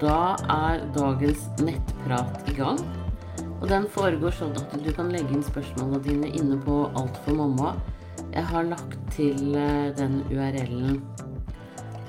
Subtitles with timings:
[0.00, 2.78] Da er dagens nettprat i gang.
[3.60, 7.36] Og den foregår sånn at du kan legge inn spørsmålene dine inne på Alt for
[7.36, 7.74] mamma.
[8.32, 11.02] Jeg har lagt til eh, den URL-en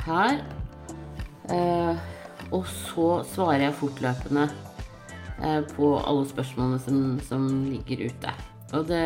[0.05, 0.39] her.
[1.51, 1.99] Eh,
[2.55, 4.47] og så svarer jeg fortløpende
[5.43, 8.35] eh, på alle spørsmålene som, som ligger ute.
[8.71, 9.05] Og det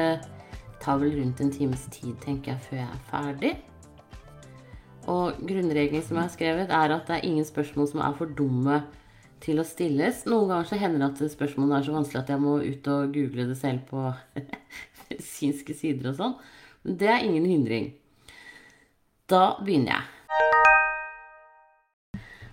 [0.84, 3.56] tar vel rundt en times tid, tenker jeg, før jeg er ferdig.
[5.12, 8.32] Og grunnregelen som jeg har skrevet, er at det er ingen spørsmål som er for
[8.38, 8.82] dumme
[9.44, 10.24] til å stilles.
[10.26, 13.14] Noen ganger så hender det at spørsmålene er så vanskelig at jeg må ut og
[13.14, 14.08] google det selv på
[15.06, 16.36] medisinske sider og sånn.
[16.86, 17.92] Men det er ingen hindring.
[19.30, 20.12] Da begynner jeg.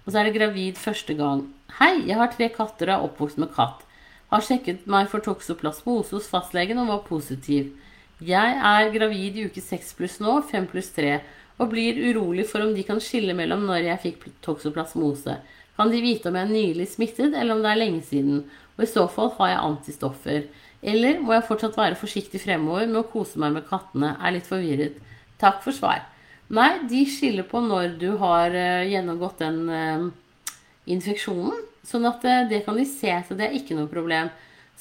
[0.03, 1.47] Og så er det gravid første gang.
[1.79, 3.85] Hei, jeg har tre katter og er oppvokst med katt.
[4.33, 7.71] Har sjekket meg for toksoplasmose hos fastlegen og var positiv.
[8.23, 11.17] Jeg er gravid i uke 6 pluss nå, 5 pluss 3
[11.61, 15.37] og blir urolig for om de kan skille mellom når jeg fikk toksoplasmose.
[15.77, 18.43] Kan de vite om jeg er nylig smittet, eller om det er lenge siden?
[18.77, 20.45] Og i så fall har jeg antistoffer.
[20.83, 24.17] Eller må jeg fortsatt være forsiktig fremover med å kose meg med kattene?
[24.19, 24.99] Er litt forvirret.
[25.41, 26.05] Takk for svar.
[26.53, 30.09] Nei, de skiller på når du har uh, gjennomgått den uh,
[30.91, 31.63] infeksjonen.
[31.87, 34.29] Sånn at uh, det kan de se, så det er ikke noe problem.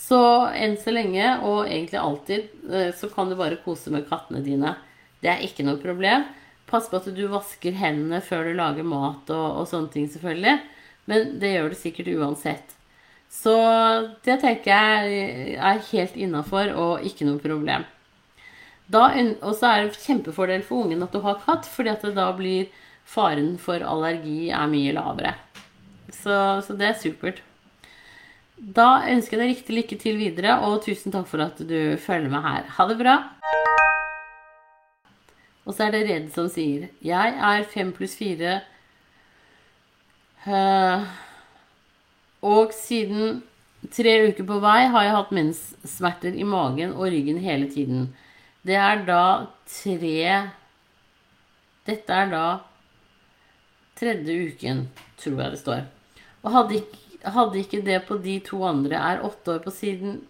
[0.01, 0.19] Så
[0.57, 2.45] enn så lenge, og egentlig alltid,
[2.97, 4.71] så kan du bare kose med kattene dine.
[5.21, 6.23] Det er ikke noe problem.
[6.71, 10.59] Pass på at du vasker hendene før du lager mat og, og sånne ting, selvfølgelig.
[11.11, 12.77] Men det gjør du sikkert uansett.
[13.31, 13.55] Så
[14.25, 17.85] det tenker jeg er helt innafor og ikke noe problem.
[18.91, 22.67] Og så er det kjempefordel for ungen at du har katt, fordi at da blir
[23.07, 25.35] faren for allergi er mye lavere.
[26.11, 26.35] Så,
[26.67, 27.39] så det er supert.
[28.61, 32.29] Da ønsker jeg deg riktig lykke til videre, og tusen takk for at du følger
[32.29, 32.67] med her.
[32.77, 33.15] Ha det bra!
[35.65, 38.59] Og så er det Redd som sier Jeg er fem pluss fire
[40.47, 41.05] uh,
[42.41, 43.41] Og siden
[43.93, 48.11] tre uker på vei har jeg hatt menssmerter i magen og ryggen hele tiden.
[48.61, 49.21] Det er da
[49.65, 50.25] tre
[51.89, 52.45] Dette er da
[53.97, 54.83] tredje uken,
[55.17, 55.81] tror jeg det står.
[56.41, 56.99] Og hadde ikke,
[57.35, 60.21] hadde ikke det på de to andre, er åtte år på siden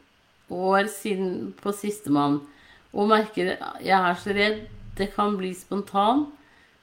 [0.51, 2.41] år siden på sistemann,
[2.91, 4.65] og merker jeg er så redd
[4.97, 6.27] det kan bli spontan,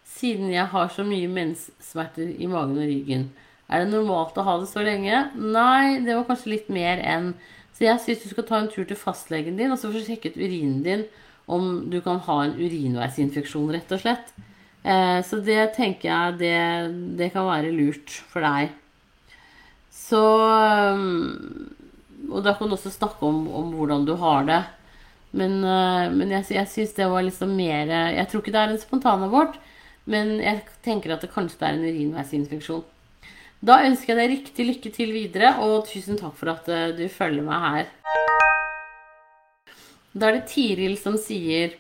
[0.09, 3.29] siden jeg har så mye menssmerter i magen og ryggen.
[3.69, 5.27] Er det normalt å ha det så lenge?
[5.37, 7.35] Nei, det var kanskje litt mer enn
[7.77, 10.35] Så jeg syns du skal ta en tur til fastlegen din og så få sjekket
[10.41, 11.05] urinen din
[11.47, 14.33] om du kan ha en urinveisinfeksjon, rett og slett.
[14.83, 16.59] Eh, så det tenker jeg det,
[17.21, 18.75] det, kan være lurt for deg.
[19.95, 20.21] Så
[22.29, 24.61] Og da kan du også snakke om, om hvordan du har det.
[25.39, 28.73] Men, uh, men jeg, jeg syns det var liksom mer Jeg tror ikke det er
[28.75, 29.59] en spontanabort,
[30.11, 32.87] men jeg tenker at det kanskje er en urinveisinfeksjon.
[33.59, 37.07] Da ønsker jeg deg riktig lykke til videre, og tusen takk for at uh, du
[37.11, 37.95] følger meg her.
[40.15, 41.75] Da er det Tiril som sier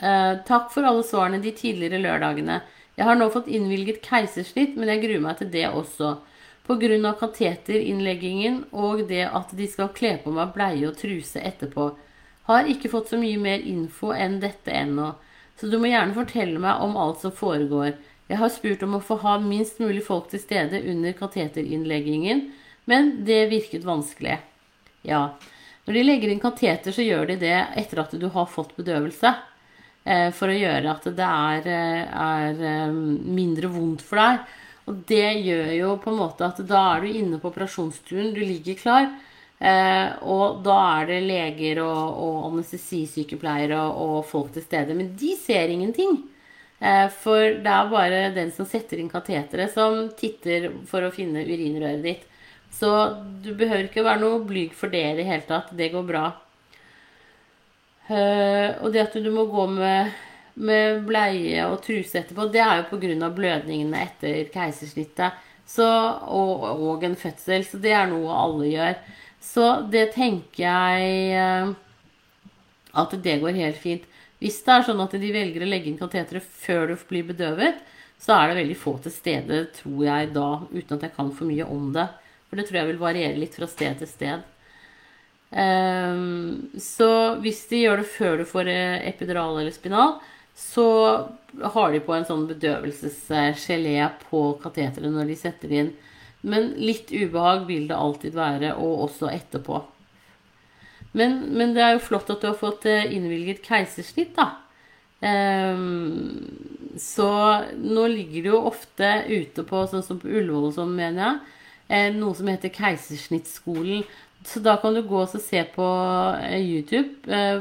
[0.00, 2.60] uh, Takk for alle svarene de tidligere lørdagene.
[2.96, 6.18] Jeg har nå fått innvilget keisersnitt, men jeg gruer meg til det også.
[6.68, 7.14] Pga.
[7.18, 11.90] kateterinnleggingen og det at de skal kle på meg bleie og truse etterpå.
[12.50, 15.12] Har ikke fått så mye mer info enn dette ennå,
[15.54, 17.92] så du må gjerne fortelle meg om alt som foregår.
[18.26, 22.48] Jeg har spurt om å få ha minst mulig folk til stede under kateterinnleggingen,
[22.90, 24.40] men det virket vanskelig.
[25.06, 25.36] Ja,
[25.86, 29.32] når de legger inn kateter, så gjør de det etter at du har fått bedøvelse.
[30.02, 32.92] Eh, for å gjøre at det er, eh, er eh,
[33.40, 34.44] mindre vondt for deg.
[34.90, 38.40] Og det gjør jo på en måte at da er du inne på operasjonsstuen, du
[38.42, 39.10] ligger klar.
[39.60, 44.96] Eh, og da er det leger og, og anestesisykepleiere og, og, folk til stede.
[44.96, 46.16] Men de ser ingenting.
[46.80, 51.44] Eh, for det er bare den som setter inn kateteret, som titter for å finne
[51.44, 52.24] urinrøret ditt.
[52.72, 52.88] Så
[53.44, 55.74] du behøver ikke være noe blyg for det i det hele tatt.
[55.76, 56.24] Det går bra.
[58.08, 60.16] Eh, og det at du må gå med,
[60.56, 63.28] med bleie og truse etterpå, det er jo pga.
[63.28, 65.46] blødningene etter keisersnittet.
[65.70, 67.62] Så, og, og en fødsel.
[67.68, 68.96] Så det er noe alle gjør.
[69.40, 71.72] Så det tenker jeg eh,
[73.00, 74.04] at det går helt fint.
[74.40, 77.80] Hvis det er sånn at de velger å legge inn kateteret før du blir bedøvet,
[78.20, 81.48] så er det veldig få til stede, tror jeg da, uten at jeg kan for
[81.48, 82.06] mye om det.
[82.48, 84.48] For det tror jeg vil variere litt fra sted til sted.
[85.50, 87.08] Um, så
[87.42, 90.18] hvis de gjør det før du får eh, epidural eller spinal,
[90.54, 90.86] så
[91.74, 93.96] har de på en sånn bedøvelsesgelé
[94.28, 95.90] på kateteret når de setter inn
[96.40, 99.82] men litt ubehag vil det alltid være, og også etterpå.
[101.12, 104.52] Men, men, det er jo flott at du har fått eh, innvilget keisersnitt, da.
[105.20, 107.28] Um, så
[107.76, 111.58] nå ligger det jo ofte ute på, sånn som på Ullevål og sånn, mener jeg,
[111.88, 114.06] eh, noe som heter Keisersnittskolen.
[114.46, 115.86] Så da kan du gå og se på
[116.40, 117.60] eh, YouTube eh,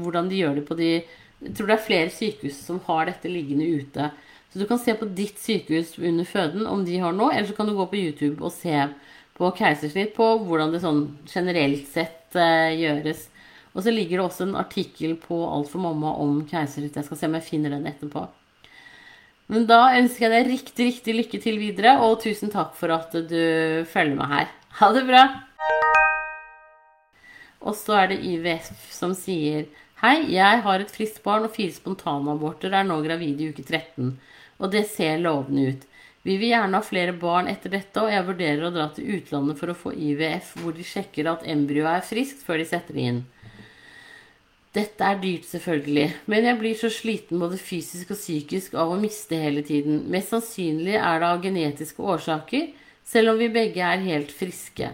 [0.00, 0.90] hvordan de gjør det på de
[1.44, 4.06] Jeg tror det er flere sykehus som har dette liggende ute.
[4.54, 7.56] Så du kan se på ditt sykehus under føden om de har noe, eller så
[7.56, 8.84] kan du gå på YouTube og se
[9.34, 13.24] på keisersnitt på hvordan det sånn generelt sett eh, gjøres.
[13.74, 16.94] Og så ligger det også en artikkel på Alt for mamma om keisersnitt.
[16.94, 18.22] Jeg skal se om jeg finner den etterpå.
[19.50, 23.10] Men da ønsker jeg deg riktig, riktig lykke til videre, og tusen takk for at
[23.10, 23.42] du
[23.90, 24.54] følger med her.
[24.78, 25.24] Ha det bra!
[27.66, 29.66] Og så er det IVF som sier
[30.04, 34.14] Hei, jeg har et friskt barn og fire spontanaborter, er nå gravid i uke 13,
[34.64, 35.84] og det ser lovende ut.
[36.24, 39.58] Vi vil gjerne ha flere barn etter dette, og jeg vurderer å dra til utlandet
[39.60, 43.08] for å få IVF, hvor de sjekker at embryoet er friskt før de setter det
[43.10, 43.18] inn.
[44.74, 48.96] Dette er dyrt, selvfølgelig, men jeg blir så sliten både fysisk og psykisk av å
[48.98, 50.00] miste hele tiden.
[50.10, 52.72] Mest sannsynlig er det av genetiske årsaker,
[53.04, 54.88] selv om vi begge er helt friske.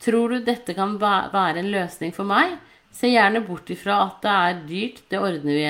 [0.00, 2.54] Tror du dette kan være en løsning for meg?
[2.94, 5.68] Se gjerne bort ifra at det er dyrt, det ordner vi.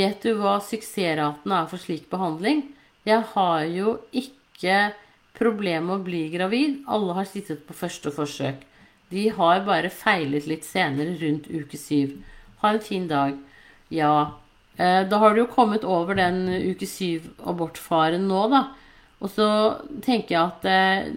[0.00, 2.64] Vet du hva suksessraten er for slik behandling?
[3.08, 4.90] Jeg har jo ikke
[5.38, 6.82] problem med å bli gravid.
[6.90, 8.66] Alle har sittet på første forsøk.
[9.08, 12.18] De har bare feilet litt senere, rundt uke syv.
[12.60, 13.38] Ha en fin dag.
[13.94, 14.34] Ja.
[14.76, 18.66] Eh, da har du jo kommet over den uke syv-abortfaren nå, da.
[19.18, 19.48] Og så
[20.04, 21.08] tenker jeg at eh,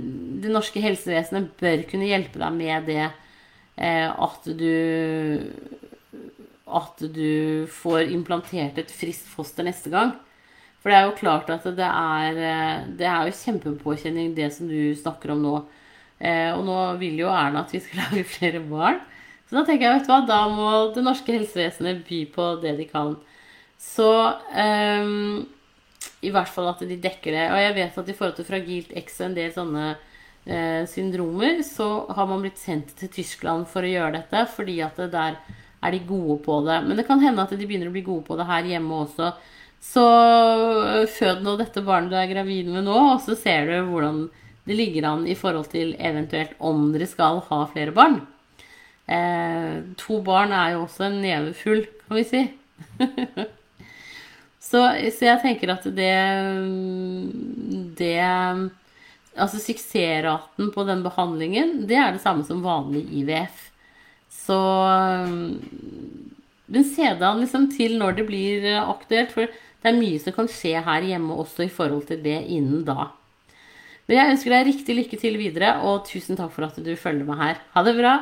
[0.41, 4.71] det norske helsevesenet bør kunne hjelpe deg med det eh, at du
[6.71, 10.15] At du får implantert et friskt foster neste gang.
[10.81, 14.95] For det er jo klart at det er, det er jo kjempepåkjenning, det som du
[14.97, 15.55] snakker om nå.
[16.57, 18.97] Og nå vil jo Erna at vi skal lage flere barn.
[19.51, 22.71] Så da tenker jeg, vet du hva, da må det norske helsevesenet by på det
[22.77, 23.17] de kan.
[23.81, 24.07] Så
[24.55, 25.09] eh,
[26.23, 27.47] i hvert fall at de dekker det.
[27.51, 31.59] Og jeg vet at i forhold til fragilt X og en del sånne eh, syndromer,
[31.67, 35.35] så har man blitt sendt til Tyskland for å gjøre dette, fordi at det der
[35.81, 36.79] er de gode på det.
[36.85, 39.33] Men det kan hende at de begynner å bli gode på det her hjemme også.
[39.81, 43.89] Så øh, fød nå dette barnet du er gravid med nå, og så ser du
[43.89, 44.27] hvordan
[44.69, 48.19] det ligger an i forhold til eventuelt om dere skal ha flere barn.
[49.09, 52.43] Eh, to barn er jo også en nevefull, kan vi si.
[54.69, 56.13] så, så, jeg tenker at det
[57.99, 58.21] Det
[59.31, 63.69] Altså suksessraten på den behandlingen, det er det samme som vanlig IVF.
[64.27, 64.57] Så
[66.67, 69.47] Men se deg an liksom til når det blir aktuelt, for
[69.81, 73.09] det er mye som kan skje her hjemme også i forhold til det innen da.
[74.05, 77.25] Men jeg ønsker deg riktig lykke til videre, og tusen takk for at du følger
[77.25, 77.61] med her.
[77.73, 78.13] Ha det bra!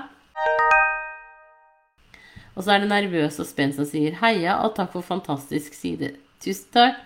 [2.56, 6.14] Og så er det nervøs og spent som sier heia og takk for fantastisk side.
[6.44, 7.06] Tusen takk.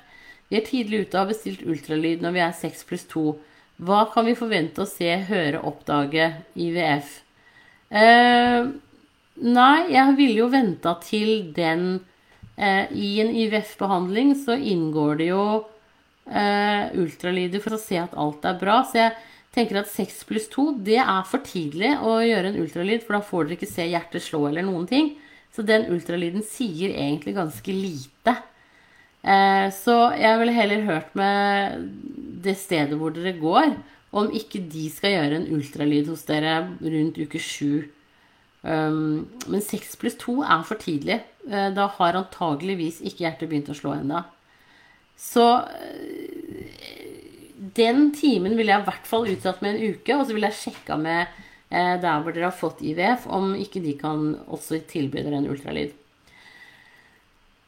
[0.49, 3.25] Vi er tidlig ute og har bestilt ultralyd når vi er 6 pluss 2.
[3.83, 6.27] Hva kan vi forvente å se, høre, oppdage
[6.61, 7.15] IVF?
[7.89, 8.67] Eh,
[9.41, 12.03] nei, jeg ville jo venta til den
[12.57, 15.45] I en IVF-behandling så inngår det jo
[16.29, 18.81] eh, ultralyder for å se at alt er bra.
[18.85, 19.15] Så jeg
[19.55, 23.23] tenker at 6 pluss 2 det er for tidlig å gjøre en ultralyd, for da
[23.25, 25.13] får dere ikke se hjertet slå eller noen ting.
[25.53, 28.37] Så den ultralyden sier egentlig ganske lite.
[29.23, 31.89] Eh, så jeg ville heller hørt med
[32.43, 33.75] det stedet hvor dere går,
[34.13, 37.85] om ikke de skal gjøre en ultralyd hos dere rundt uke sju.
[38.63, 41.19] Um, men seks pluss to er for tidlig.
[41.49, 44.23] Eh, da har antageligvis ikke hjertet begynt å slå ennå.
[45.19, 46.85] Så eh,
[47.75, 50.61] den timen ville jeg i hvert fall utsatt med en uke, og så ville jeg
[50.61, 51.43] sjekka med
[51.73, 55.49] Eh, der hvor dere har fått IVF, om ikke de kan også tilby dere en
[55.49, 55.95] ultralyd.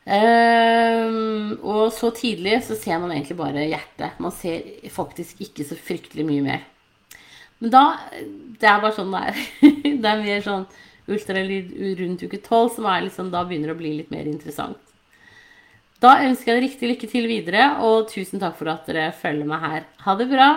[0.05, 4.19] Um, og så tidlig så ser man egentlig bare hjertet.
[4.21, 4.61] Man ser
[4.93, 6.67] faktisk ikke så fryktelig mye mer.
[7.59, 7.83] Men da
[8.59, 9.39] Det er bare sånn det er.
[10.01, 10.65] det er mer sånn
[11.11, 14.79] ultralyd rundt uke tolv som liksom, da begynner å bli litt mer interessant.
[16.01, 19.47] Da ønsker jeg deg riktig lykke til videre, og tusen takk for at dere følger
[19.47, 19.85] meg her.
[20.05, 20.49] Ha det bra!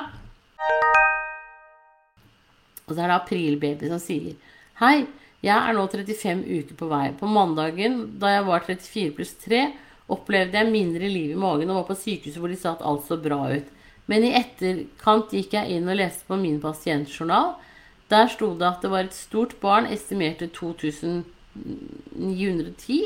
[2.88, 4.34] Og så er det Aprilbaby som sier
[4.80, 5.04] Hei,
[5.44, 7.04] jeg er nå 35 uker på vei.
[7.18, 9.62] På mandagen da jeg var 34 pluss 3,
[10.08, 13.04] opplevde jeg mindre liv i magen og var på sykehuset hvor de sa at alt
[13.06, 13.68] så bra ut.
[14.08, 17.48] Men i etterkant gikk jeg inn og leste på min pasientjournal.
[18.08, 22.98] Der sto det at det var et stort barn, estimert til 2910,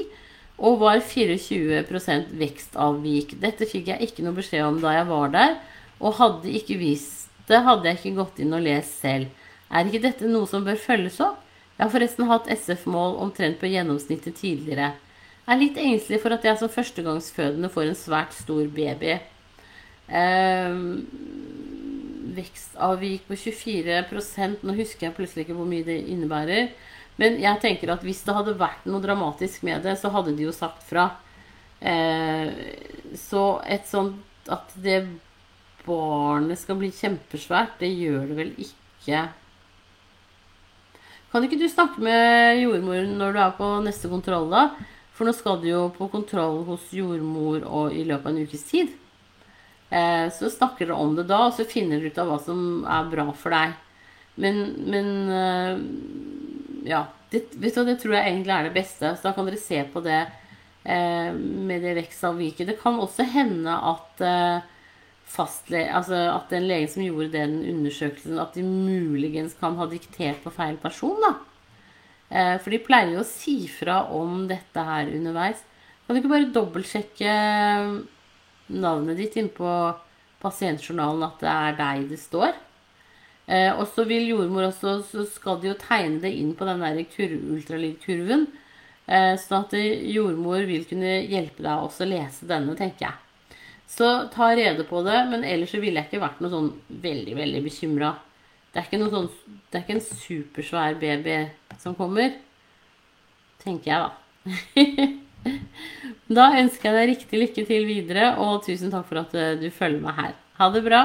[0.62, 3.28] og var 24% vekstavvik.
[3.42, 5.52] Dette fikk jeg ikke noe beskjed om da jeg var der,
[5.98, 7.18] og hadde ikke vist
[7.48, 9.26] det, hadde jeg ikke gått inn og lest selv.
[9.72, 11.38] Er ikke dette noe som bør følges opp?
[11.74, 14.88] Jeg har forresten hatt SF-mål omtrent på gjennomsnittet tidligere.
[15.42, 19.16] Jeg er litt engstelig for at jeg som førstegangsfødende får en svært stor baby.
[20.12, 20.76] Eh,
[22.36, 24.02] vekstavvik på 24
[24.62, 26.72] Nå husker jeg plutselig ikke hvor mye det innebærer.
[27.20, 30.46] Men jeg tenker at hvis det hadde vært noe dramatisk med det, så hadde de
[30.48, 31.10] jo sagt fra.
[31.80, 32.52] Eh,
[33.18, 35.04] så et sånt at det
[35.86, 39.26] barnet skal bli kjempesvært, det gjør det vel ikke.
[41.32, 44.66] Kan ikke du snakke med jordmoren når du er på neste kontroll, da?
[45.12, 48.66] For nå skal du jo på kontroll hos jordmor og i løpet av en ukes
[48.68, 48.92] tid.
[49.92, 52.60] Eh, så snakker dere om det da, og så finner dere ut av hva som
[52.88, 53.74] er bra for deg.
[54.40, 55.82] Men, men eh,
[56.92, 57.06] ja.
[57.32, 59.14] Det, vet du, det tror jeg egentlig er det beste.
[59.16, 60.20] Så da kan dere se på det
[60.84, 62.68] eh, med det vekstavviket.
[62.68, 64.64] Det kan også hende at eh,
[65.32, 70.42] fastle, altså at den legen som gjorde den undersøkelsen, at de muligens kan ha diktert
[70.44, 71.32] på feil person, da.
[72.32, 75.60] Eh, for de pleier jo å si fra om dette her underveis.
[76.04, 77.32] Kan du ikke bare dobbeltsjekke
[78.72, 79.70] navnet ditt inn på
[80.42, 82.54] pasientjournalen at det er deg det står?
[83.46, 86.82] Eh, og så vil jordmor også, så skal de jo tegne det inn på den
[86.82, 88.46] der ultralydkurven.
[89.06, 93.18] Eh, sånn at jordmor vil kunne hjelpe deg også å lese denne, tenker jeg.
[93.92, 95.18] Så ta rede på det.
[95.30, 96.70] Men ellers så ville jeg ikke vært noe sånn
[97.02, 98.14] veldig, veldig bekymra.
[98.72, 99.26] Det er ikke noe sånn
[99.68, 101.36] Det er ikke en supersvær baby
[101.82, 102.38] som kommer.
[103.62, 105.10] Tenker jeg, da.
[106.38, 109.68] da ønsker jeg deg riktig lykke til videre, og tusen takk for at eh, du
[109.70, 110.34] følger meg her.
[110.58, 111.02] Ha det bra.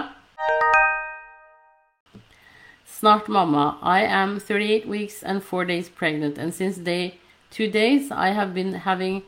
[2.98, 3.78] Snart mamma.
[3.84, 7.20] I am 38 weeks and 4 days pregnant, and since day
[7.52, 9.24] 2 days I have been having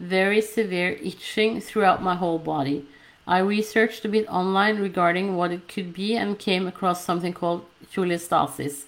[0.00, 2.84] very severe itching throughout my whole body.
[3.26, 7.64] I researched a bit online regarding what it could be and came across something called
[7.92, 8.84] cholestasis,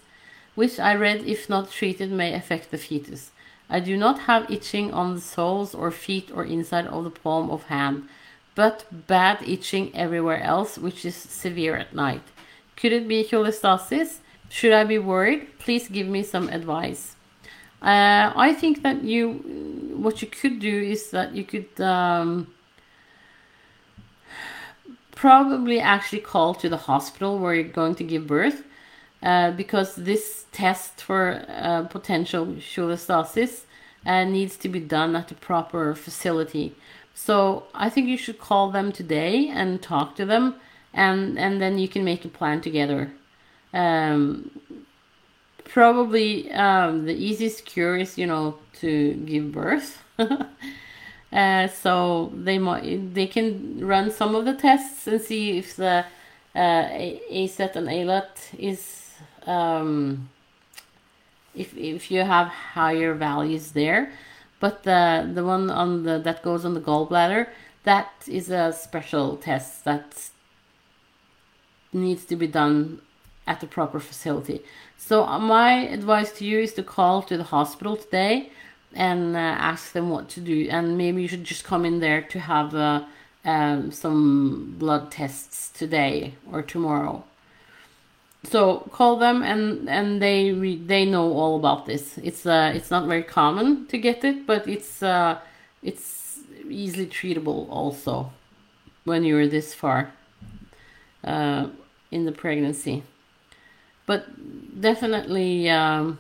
[0.54, 3.30] which I read if not treated may affect the fetus.
[3.68, 7.50] I do not have itching on the soles or feet or inside of the palm
[7.50, 8.08] of hand,
[8.54, 12.22] but bad itching everywhere else, which is severe at night.
[12.76, 14.18] Could it be cholestasis?
[14.48, 15.58] Should I be worried?
[15.58, 17.16] Please give me some advice.
[17.82, 22.54] Uh, I think that you, what you could do is that you could um,
[25.14, 28.62] probably actually call to the hospital where you're going to give birth
[29.22, 33.62] uh, because this test for uh, potential cholestasis
[34.04, 36.74] uh, needs to be done at the proper facility.
[37.14, 40.56] So I think you should call them today and talk to them,
[40.92, 43.12] and and then you can make a plan together.
[43.72, 44.60] Um,
[45.64, 50.02] probably um, the easiest cure is you know to give birth.
[51.32, 56.04] Uh, so they might they can run some of the tests and see if the
[56.54, 56.84] uh,
[57.30, 59.05] ASET and ALET is
[59.46, 60.28] um,
[61.54, 64.12] if if you have higher values there,
[64.60, 67.48] but the the one on the that goes on the gallbladder
[67.86, 70.30] that is a special test that
[71.92, 73.00] needs to be done
[73.46, 74.60] at the proper facility.
[74.98, 78.50] So my advice to you is to call to the hospital today
[78.92, 80.68] and uh, ask them what to do.
[80.68, 83.04] And maybe you should just come in there to have uh,
[83.44, 87.22] um, some blood tests today or tomorrow.
[88.50, 90.52] So call them, and and they
[90.86, 92.18] they know all about this.
[92.18, 95.38] It's uh it's not very common to get it, but it's uh
[95.82, 96.38] it's
[96.68, 98.32] easily treatable also
[99.04, 100.12] when you're this far
[101.24, 101.68] uh,
[102.10, 103.02] in the pregnancy.
[104.06, 106.18] But definitely um,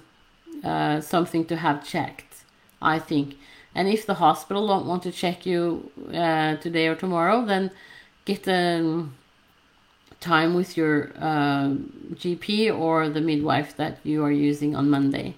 [0.64, 2.44] uh, something to have checked.
[2.82, 3.36] I think.
[3.74, 7.70] And if the hospital don't want to check you uh, today or tomorrow, then
[8.24, 9.06] get a
[10.20, 11.74] time with your uh,
[12.14, 15.34] GP or the midwife that you are using on Monday.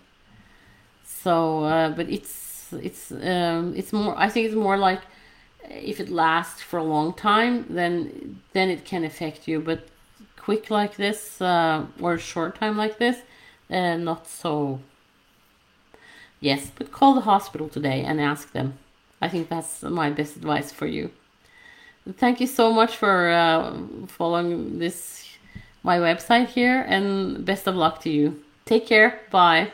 [1.05, 4.15] So, uh, but it's it's um, it's more.
[4.17, 5.03] I think it's more like
[5.69, 9.61] if it lasts for a long time, then then it can affect you.
[9.61, 9.89] But
[10.37, 13.19] quick like this uh, or short time like this,
[13.71, 14.81] uh, not so
[16.41, 18.79] Yes, but call the hospital today and ask them.
[19.21, 21.11] I think that's my best advice for you.
[22.17, 23.73] Thank you so much for uh,
[24.07, 25.29] following this
[25.83, 28.43] my website here and best of luck to you.
[28.65, 29.21] Take care.
[29.31, 29.71] Bye.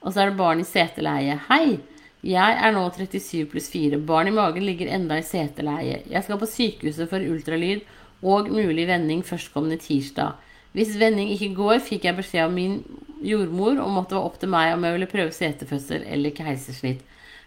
[0.00, 1.38] Og så er det barn i seteleie.
[1.48, 1.78] Hei!
[2.20, 3.96] Jeg er nå 37 pluss 4.
[4.04, 6.02] Barn i magen ligger enda i seteleie.
[6.04, 7.80] Jeg skal på sykehuset for ultralyd
[8.20, 10.36] og mulig vending førstkommende tirsdag.
[10.76, 12.82] Hvis vending ikke går, fikk jeg beskjed av min
[13.24, 17.00] jordmor om at det var opp til meg om jeg ville prøve setefødsel eller keisersnitt.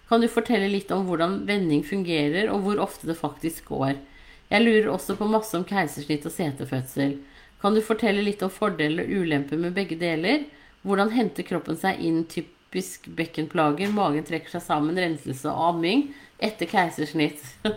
[0.10, 3.96] Kan du fortelle litt om hvordan vending fungerer, og hvor ofte det faktisk går?
[4.52, 7.16] Jeg lurer også på masse om keisersnitt og setefødsel.
[7.64, 10.44] Kan du fortelle litt om fordeler og ulemper med begge deler?
[10.84, 12.26] Hvordan henter kroppen seg inn
[12.74, 13.92] typisk bekkenplager.
[13.94, 16.08] Magen trekker seg sammen, renselse og amming
[16.44, 17.42] etter keisersnitt.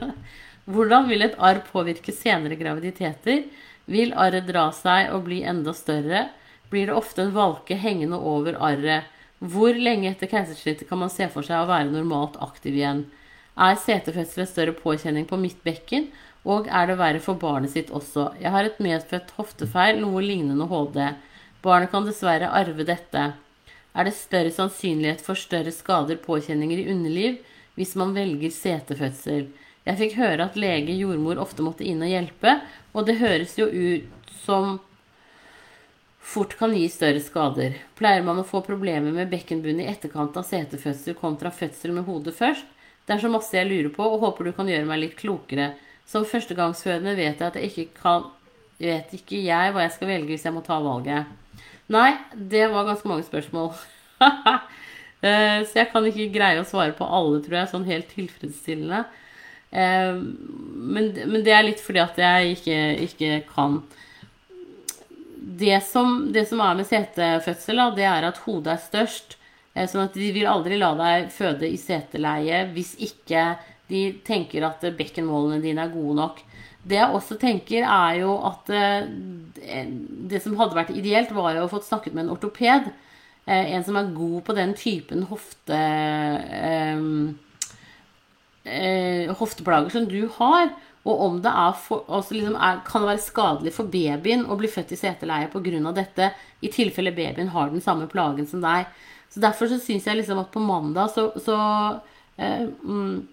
[0.72, 3.44] Hvordan vil et arr påvirke senere graviditeter?
[3.86, 6.26] Vil arret dra seg og bli enda større?
[6.72, 9.06] Blir det ofte en valke hengende over arret?
[9.38, 13.04] Hvor lenge etter keisersnittet kan man se for seg å være normalt aktiv igjen?
[13.56, 16.08] Er setefødsel en større påkjenning på mitt bekken?
[16.46, 18.30] Og er det verre for barnet sitt også?
[18.40, 21.00] Jeg har et medfødt hoftefeil, noe lignende HD.
[21.64, 23.26] Barnet kan dessverre arve dette.
[23.96, 27.38] Er det større sannsynlighet for større skader, påkjenninger i underliv,
[27.76, 29.48] hvis man velger setefødsel?
[29.86, 32.58] Jeg fikk høre at lege, jordmor ofte måtte inn og hjelpe,
[32.92, 34.78] og det høres jo ut som
[36.26, 37.76] fort kan gi større skader.
[37.98, 42.34] Pleier man å få problemer med bekkenbunnen i etterkant av setefødsel kontra fødsel med hodet
[42.36, 42.66] først?
[43.06, 45.74] Det er så masse jeg lurer på, og håper du kan gjøre meg litt klokere.
[46.06, 48.32] Som førstegangsfødende vet jeg at jeg ikke kan
[48.76, 51.30] Vet ikke jeg hva jeg skal velge hvis jeg må ta valget.
[51.88, 53.72] Nei, det var ganske mange spørsmål.
[55.24, 58.98] Eh, så jeg kan ikke greie å svare på alle, tror jeg, sånn helt tilfredsstillende.
[59.72, 60.18] Eh,
[60.92, 61.08] men,
[61.42, 63.78] det er litt fordi at jeg ikke, ikke kan
[65.46, 69.36] det som, det som, er med setefødsel, det er at hodet er størst.
[69.76, 73.52] Eh, sånn at de vil aldri la deg føde i seteleie hvis ikke
[73.86, 76.40] de tenker at bekkenmålene dine er gode nok.
[76.86, 79.06] Det jeg også tenker, er jo at eh,
[80.26, 82.90] det som hadde vært ideelt, var jo å få snakket med en ortoped.
[83.46, 85.78] Eh, en som er god på den typen hofte,
[89.38, 90.74] hofteplager som du har.
[91.06, 92.02] Og om det for,
[92.34, 95.92] liksom er, kan være skadelig for babyen å bli født i seteleie pga.
[95.94, 98.88] dette, i tilfelle babyen har den samme plagen som deg.
[99.30, 101.56] Så Derfor så syns jeg liksom at på mandag så, så,
[102.36, 103.28] eh, mm,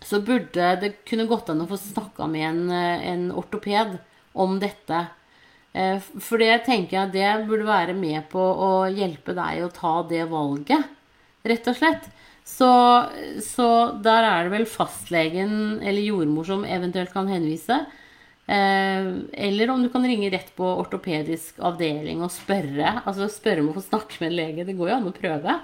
[0.00, 3.98] så burde det kunne gått an å få snakka med en, eh, en, ortoped
[4.32, 5.06] om dette.
[5.74, 10.00] Eh, for det tenker jeg det burde være med på å hjelpe deg å ta
[10.08, 10.88] det valget,
[11.44, 12.08] rett og slett.
[12.44, 12.70] Så,
[13.40, 13.66] så
[14.04, 17.78] der er det vel fastlegen eller jordmor som eventuelt kan henvise.
[18.46, 19.06] Eh,
[19.46, 22.98] eller om du kan ringe rett på ortopedisk avdeling og spørre.
[23.04, 24.66] Altså spørre om å få snakke med en lege.
[24.68, 25.56] Det går jo an å prøve.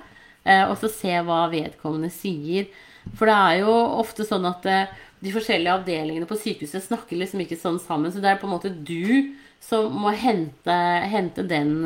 [0.45, 2.71] Eh, og så se hva vedkommende sier.
[3.13, 7.45] For det er jo ofte sånn at eh, de forskjellige avdelingene på sykehuset snakker liksom
[7.45, 8.13] ikke sånn sammen.
[8.13, 10.73] Så det er på en måte du som må hente,
[11.13, 11.85] hente den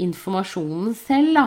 [0.00, 1.44] informasjonen selv, da.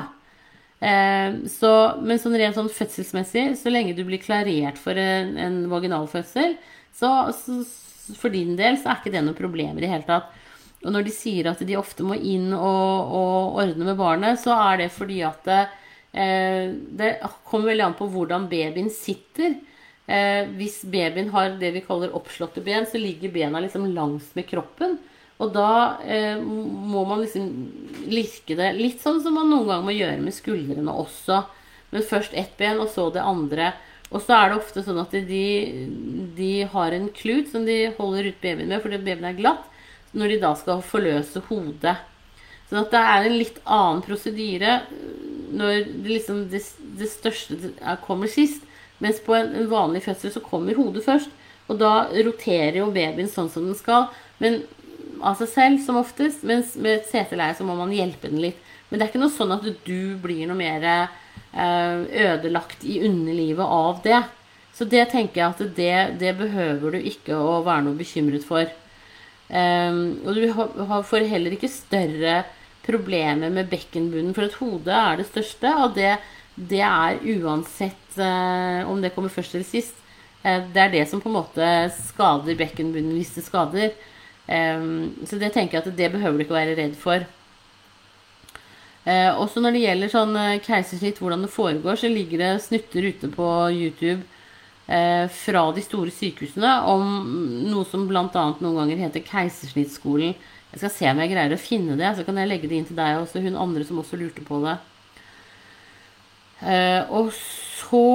[0.80, 1.70] Så,
[2.04, 6.58] men sånn rent sånn fødselsmessig, så lenge du blir klarert for en, en vaginalfødsel,
[6.94, 7.56] så, så
[8.14, 10.34] for din del så er ikke det noe problem i det hele tatt.
[10.86, 14.54] Og når de sier at de ofte må inn og, og ordne med barnet, så
[14.68, 15.62] er det fordi at det,
[16.14, 17.16] eh, det
[17.48, 19.58] kommer veldig an på hvordan babyen sitter.
[20.06, 24.46] Eh, hvis babyen har det vi kaller oppslåtte ben, så ligger bena liksom langs med
[24.52, 25.00] kroppen.
[25.44, 27.50] Og da eh, må man liksom
[28.08, 31.42] lirke det litt sånn som man noen ganger må gjøre med skuldrene også.
[31.92, 33.74] Men først ett ben, og så det andre.
[34.12, 35.46] Og så er det ofte sånn at de,
[36.38, 39.66] de har en klut som de holder ut babyen med fordi babyen er glatt,
[40.16, 41.98] når de da skal forløse hodet.
[42.70, 44.78] Sånn at det er en litt annen prosedyre
[45.56, 46.62] når det, liksom det,
[47.00, 47.74] det største
[48.06, 48.64] kommer sist.
[49.04, 51.32] Mens på en, en vanlig fødsel så kommer hodet først.
[51.68, 54.08] Og da roterer jo babyen sånn som den skal.
[54.40, 54.64] Men
[55.22, 56.44] av seg selv som oftest.
[56.48, 58.60] Mens med et seteleie så må man hjelpe den litt.
[58.90, 60.84] Men det er ikke noe sånn at du blir noe mer
[61.56, 64.24] Eh, ødelagt i underlivet av det.
[64.76, 68.68] Så det tenker jeg at det, det behøver du ikke å være noe bekymret for.
[69.48, 72.42] Um, og du får heller ikke større
[72.84, 76.18] problemer med bekkenbunnen, for at hodet er det største, og det,
[76.58, 79.96] det er uansett uh, om det kommer først eller sist.
[80.44, 81.70] Uh, det er det som på en måte
[82.02, 83.96] skader bekkenbunnen hvis det skader.
[84.46, 87.26] Um, så det tenker jeg at det behøver du ikke være redd for.
[89.06, 93.06] Uh, også når det gjelder sånn eh, keisersnitt, hvordan det foregår, så ligger det snutter
[93.06, 94.24] ute på YouTube
[94.90, 97.06] uh, fra de store sykehusene om
[97.70, 98.26] noe som bl.a.
[98.34, 100.34] noen ganger heter Keisersnittskolen.
[100.74, 102.90] Jeg skal se om jeg greier å finne det, så kan jeg legge det inn
[102.90, 104.80] til deg og hun andre som også lurte på det.
[106.66, 108.06] Uh, og så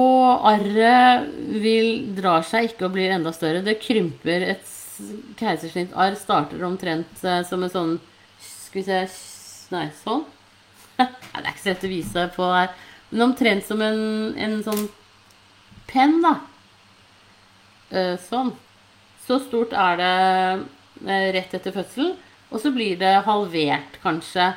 [0.51, 1.27] arret
[2.17, 3.63] drar seg ikke og blir enda større.
[3.63, 4.43] Det krymper.
[4.55, 4.77] Et
[5.39, 7.97] keisersnittarr starter omtrent eh, som en sånn
[8.41, 9.01] Skal vi se
[9.71, 10.25] Nei, sånn
[11.01, 12.73] det er ikke så lett å vise på her.
[13.09, 14.01] Men omtrent som en,
[14.37, 14.83] en sånn
[15.89, 16.35] penn, da.
[17.91, 18.51] Uh, sånn.
[19.25, 20.11] Så stort er det
[20.59, 22.13] uh, rett etter fødselen.
[22.51, 24.51] Og så blir det halvert, kanskje,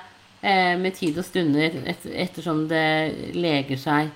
[0.45, 4.11] med tid og stunder ettersom det leger seg.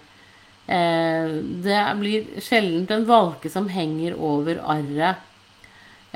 [0.69, 5.23] det blir sjelden en valke som henger over arret.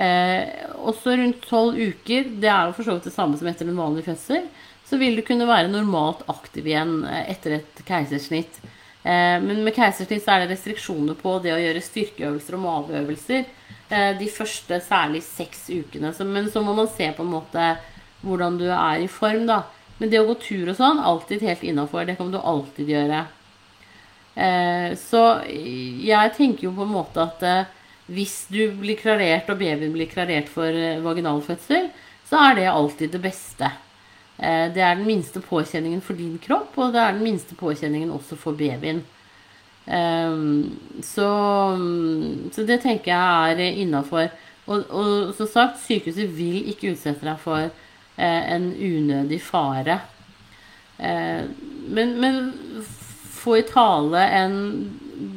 [0.02, 2.28] Også rundt tolv uker.
[2.42, 4.46] Det er jo for så vidt det samme som etter en vanlig fødsel
[4.92, 8.58] så vil du kunne være normalt aktiv igjen eh, etter et keisersnitt.
[9.02, 13.58] Eh, men med keisersnitt så er det restriksjoner på det å gjøre styrkeøvelser og maveøvelser
[13.92, 16.14] de første særlig seks ukene.
[16.24, 17.64] Men så må man se på en måte
[18.22, 19.58] hvordan du er i form, da.
[19.98, 22.06] Men det å gå tur og sånn, alltid helt innafor.
[22.08, 23.18] Det kan du alltid gjøre.
[24.96, 27.44] Så jeg tenker jo på en måte at
[28.10, 31.90] hvis du blir klarert, og babyen blir klarert for vaginalfødsel,
[32.28, 33.70] så er det alltid det beste.
[34.38, 38.10] Eh, det er den minste påkjenningen for din kropp, og det er den minste påkjenningen
[38.10, 39.02] også for babyen.
[39.86, 41.28] Ehm, så,
[42.54, 44.30] så det tenker jeg er innafor.
[44.66, 50.00] Og, og, som sagt, sykehuset vil ikke utsette deg for eh, en unødig fare.
[50.98, 51.44] Eh,
[51.92, 52.52] men, men
[53.42, 54.58] få i tale en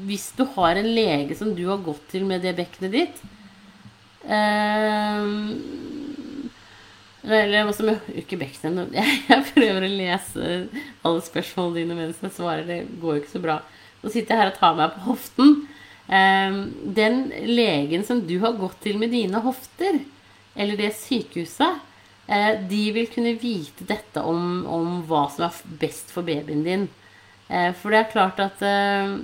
[0.08, 3.24] Hvis du har en lege som du har gått til med det bekkenet ditt
[7.26, 10.52] eller som jeg ikke bekkenet Jeg, jeg prøver å lese
[11.06, 12.66] alle spørsmålene dine mens jeg svarer.
[12.68, 13.60] Det går jo ikke så bra.
[14.02, 15.56] Nå sitter jeg her og tar meg på hoften.
[16.06, 16.60] Um,
[16.94, 19.98] den legen som du har gått til med dine hofter,
[20.54, 21.80] eller det sykehuset,
[22.30, 26.86] uh, de vil kunne vite dette om, om, hva som er best for babyen din.
[27.50, 29.18] Uh, for det er klart at Eh,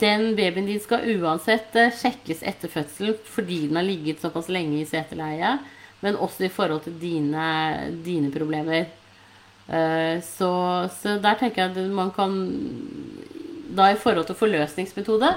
[0.00, 4.80] den babyen din skal uansett eh, sjekkes etter fødselen fordi den har ligget såpass lenge
[4.80, 5.56] i seterleie,
[6.00, 7.46] men også i forhold til dine,
[8.04, 8.90] dine problemer.
[9.68, 10.52] Eh, så,
[10.96, 12.32] så, der tenker jeg at man kan
[13.70, 15.28] Da i forhold til forløsningsmetode,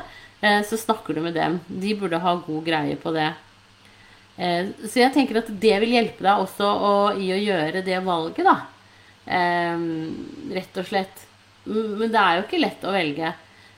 [0.41, 1.59] så snakker du med dem.
[1.69, 3.29] De burde ha god greie på det.
[4.89, 6.71] Så jeg tenker at det vil hjelpe deg også
[7.21, 8.55] i å gjøre det valget, da.
[10.57, 11.23] Rett og slett.
[11.65, 13.33] Men det er jo ikke lett å velge.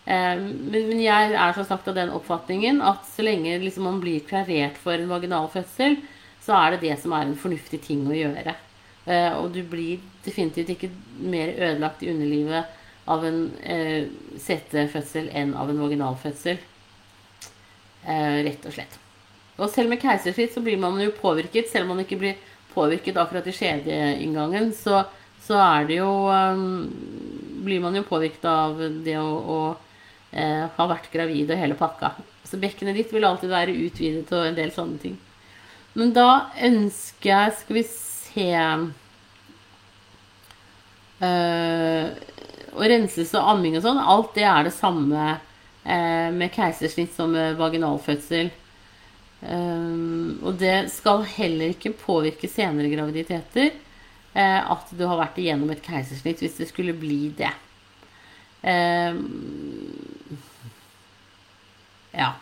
[0.06, 4.26] Eh, men jeg er som sagt av den oppfatningen at så lenge liksom man blir
[4.28, 5.98] klarert for en vaginal fødsel,
[6.46, 8.54] så er det det som er en fornuftig ting å gjøre.
[9.06, 12.74] Eh, og du blir definitivt ikke mer ødelagt i underlivet
[13.10, 14.06] av en eh,
[14.42, 16.62] setefødsel enn av en vaginal fødsel.
[18.06, 19.00] rett og slett.
[19.58, 22.36] Og selv med keisersnitt så blir man jo påvirket, selv om man ikke blir
[22.76, 25.06] påvirket akkurat i skjedeinngangen, så,
[25.42, 26.86] så er det jo um,
[27.66, 29.60] Blir man jo påvirket av det å, å
[30.32, 32.14] eh, ha vært gravid og hele pakka.
[32.46, 35.16] Så bekkenet ditt vil alltid være utvidet og en del sånne ting.
[35.96, 38.50] Men da ønsker jeg Skal vi se
[41.24, 42.08] øh,
[42.76, 47.32] Og renselse og amming og sånn, alt det er det samme eh, med keisersnitt som
[47.32, 48.52] med vaginalfødsel.
[49.46, 53.76] Um, og det skal heller ikke påvirke senere graviditeter
[54.44, 57.54] at du har vært igjennom et keisersnitt, hvis det skulle bli det.
[58.66, 60.40] Um,
[62.16, 62.34] ja.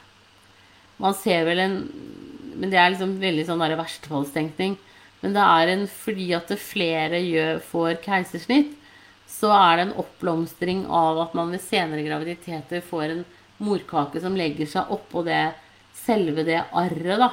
[0.97, 1.77] Man ser vel en
[2.53, 4.77] Men det er liksom veldig sånn verstefallstenkning.
[5.23, 8.75] Men det er en fordi at det flere gjør, får keisersnitt,
[9.27, 13.23] så er det en oppblomstring av at man ved senere graviditeter får en
[13.63, 15.56] morkake som legger seg oppå det
[15.97, 17.32] selve det arret, da.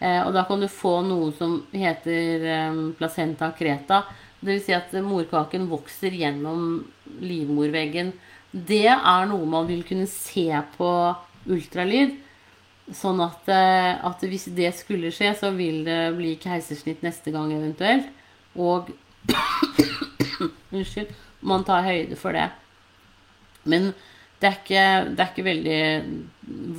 [0.00, 4.02] Eh, og da kan du få noe som heter eh, placenta creta.
[4.40, 4.64] Dvs.
[4.64, 6.80] Si at morkaken vokser gjennom
[7.20, 8.14] livmorveggen.
[8.50, 10.90] Det er noe man vil kunne se på
[11.50, 12.16] ultralyd.
[12.96, 17.52] Sånn at, eh, at, hvis det skulle skje, så vil det bli keisersnitt neste gang
[17.54, 18.08] eventuelt.
[18.56, 18.90] Og
[20.72, 21.12] Unnskyld.
[21.44, 22.48] Man tar høyde for det.
[23.68, 23.92] Men
[24.40, 25.80] det er, ikke, det er ikke veldig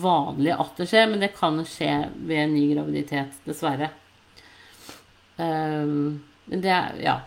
[0.01, 1.91] vanlig at det skjer, men det kan skje
[2.25, 3.91] ved en ny graviditet, dessverre.
[5.37, 7.19] Um, men det er Ja.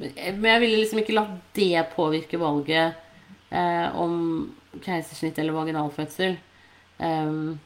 [0.00, 2.94] Men jeg ville liksom ikke la det påvirke valget
[3.52, 4.14] eh, om
[4.80, 6.38] keisersnitt eller vaginalfødsel.
[6.96, 7.58] Um,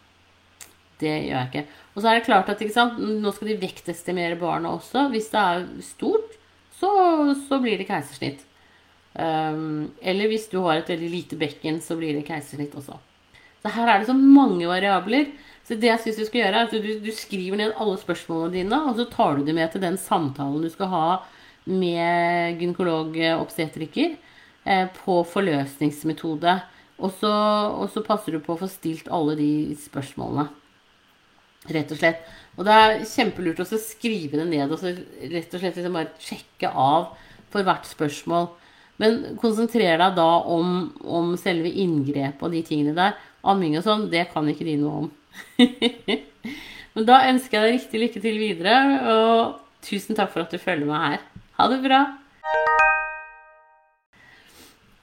[0.98, 1.62] det gjør jeg ikke.
[1.94, 2.64] Og så er det klart at
[2.98, 5.06] nå skal de vektestimere barna også.
[5.12, 6.34] Hvis det er stort,
[6.74, 6.90] så,
[7.46, 8.42] så blir det keisersnitt.
[9.14, 12.98] Um, eller hvis du har et veldig lite bekken, så blir det keisersnitt også.
[13.62, 15.30] Så her er det så mange variabler.
[15.64, 18.52] Så det jeg syns du skal gjøre, er at du, du, skriver ned alle spørsmålene
[18.58, 21.06] dine, og så tar du det med til den samtalen du skal ha
[21.64, 24.18] med gynekolog-obstetriker
[24.68, 26.58] eh, på forløsningsmetode.
[27.00, 29.48] Og så, og så, passer du på å få stilt alle de
[29.86, 30.50] spørsmålene.
[31.72, 32.20] Rett og slett.
[32.58, 36.12] Og det er kjempelurt å skrive det ned og så rett og slett liksom bare
[36.20, 37.14] sjekke av
[37.54, 38.50] for hvert spørsmål.
[39.02, 43.16] Men konsentrer deg da om, om selve inngrepet og de tingene der.
[43.44, 45.10] Amming og sånn, det kan ikke de noe om.
[46.94, 48.76] Men da ønsker jeg deg riktig lykke til videre,
[49.10, 51.24] og tusen takk for at du følger meg her.
[51.58, 52.04] Ha det bra!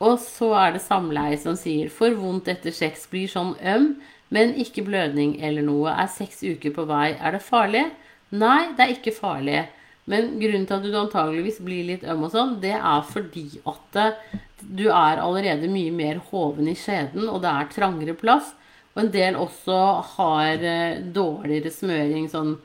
[0.02, 3.92] Og så er det samleie som sier for vondt etter sex blir sånn øm,
[4.34, 5.92] men ikke blødning eller noe.
[5.92, 7.12] Er seks uker på vei.
[7.20, 7.84] Er det farlig?
[8.32, 9.66] Nei, det er ikke farlig.
[10.12, 14.00] Men grunnen til at du antageligvis blir litt øm og sånn, det er fordi at
[14.02, 18.52] eh, du er allerede mye mer hoven i skjeden, og det er trangere plass.
[18.92, 19.80] Og en del også
[20.18, 22.58] har eh, dårligere smøring sånn.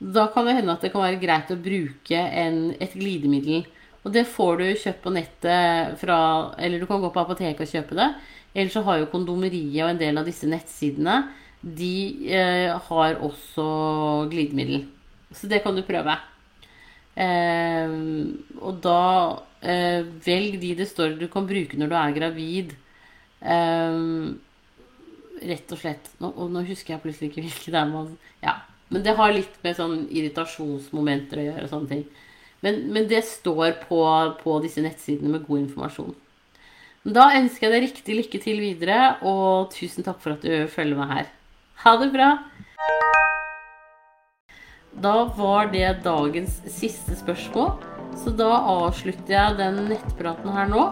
[0.00, 3.64] Da kan det hende at det kan være greit å bruke en, et glidemiddel.
[4.04, 6.18] Og det får du kjøpt på nettet fra
[6.56, 8.08] Eller du kan gå på apoteket og kjøpe det.
[8.54, 11.20] Eller så har jo Kondomeriet og en del av disse nettsidene
[11.60, 11.94] De
[12.32, 13.66] eh, har også
[14.32, 14.86] glidemiddel.
[15.36, 16.16] Så det kan du prøve.
[17.20, 17.96] Eh,
[18.60, 19.00] og da
[19.60, 22.72] eh, velg de det står du kan bruke når du er gravid.
[23.40, 24.00] Eh,
[25.50, 26.10] rett og slett.
[26.20, 28.60] Nå, og nå husker jeg plutselig ikke hvilke det er man Ja.
[28.90, 32.00] Men det har litt med sånn irritasjonsmomenter å gjøre og sånne ting.
[32.60, 34.00] Men, men det står på,
[34.42, 36.16] på, disse nettsidene med god informasjon.
[37.06, 40.98] Da ønsker jeg deg riktig lykke til videre, og tusen takk for at du følger
[40.98, 41.30] meg her.
[41.86, 42.32] Ha det bra!
[44.98, 47.76] Da var det dagens siste spørsmål,
[48.18, 50.88] så da avslutter jeg den nettpraten her nå.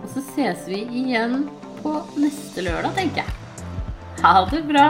[0.00, 1.44] Og så ses vi igjen
[1.80, 3.36] på neste lørdag, tenker jeg.
[4.24, 4.88] Ha det bra!